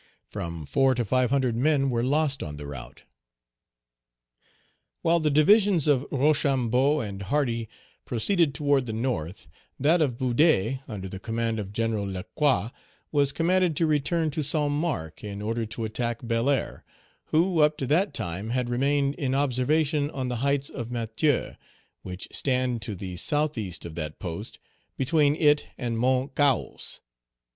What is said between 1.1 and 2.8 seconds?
hundred men were lost on the